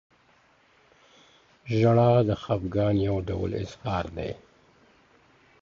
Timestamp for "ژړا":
1.77-2.11